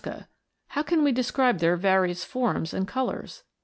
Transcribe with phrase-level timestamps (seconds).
[0.03, 0.23] f
[0.69, 3.43] How can we describe their various forms and colours